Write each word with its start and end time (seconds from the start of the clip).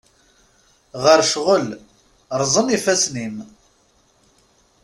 Ɣer 1.03 1.19
ccɣel, 1.29 1.67
rẓen 2.41 2.67
yifassen-im. 2.73 3.35